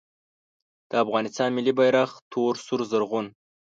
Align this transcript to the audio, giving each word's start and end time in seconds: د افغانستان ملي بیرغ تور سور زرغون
د 0.89 0.91
افغانستان 1.03 1.49
ملي 1.57 1.73
بیرغ 1.79 2.09
تور 2.31 2.53
سور 2.65 2.81
زرغون 2.91 3.27